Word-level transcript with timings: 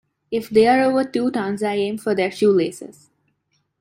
If 0.31 0.49
they 0.49 0.65
are 0.67 0.81
over 0.81 1.03
two 1.03 1.29
tons 1.29 1.61
I 1.61 1.75
aim 1.75 1.99
for 1.99 2.15
their 2.15 2.31
shoelaces. 2.31 3.11